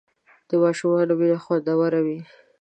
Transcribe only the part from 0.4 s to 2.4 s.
د ماشومانو مینه خوندور وي.